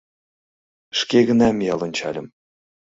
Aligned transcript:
Шке 0.99 1.19
гына 1.29 1.47
миял 1.57 1.79
ончальым- 1.87 2.27